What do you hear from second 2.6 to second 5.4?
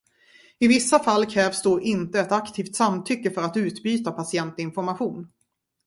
samtycke för att utbyta patientinformation.